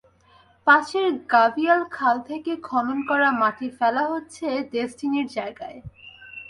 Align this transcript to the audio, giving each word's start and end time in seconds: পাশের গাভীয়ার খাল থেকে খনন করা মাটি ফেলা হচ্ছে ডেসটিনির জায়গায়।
পাশের 0.67 1.07
গাভীয়ার 1.33 1.81
খাল 1.89 2.15
থেকে 2.21 2.51
খনন 2.67 2.99
করা 3.09 3.29
মাটি 3.41 3.67
ফেলা 3.77 4.03
হচ্ছে 4.07 4.45
ডেসটিনির 4.71 5.27
জায়গায়। 5.27 5.79